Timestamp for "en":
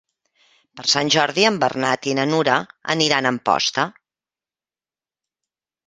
1.51-1.59